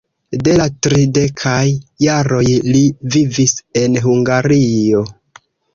[0.45, 1.61] De la tridekaj
[2.07, 2.83] jaroj li
[3.19, 5.09] vivis en Hungario.